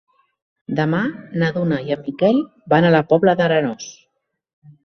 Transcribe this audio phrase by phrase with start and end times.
[0.79, 1.01] Demà
[1.43, 2.39] na Duna i en Miquel
[2.75, 3.93] van a la Pobla d'Arenós.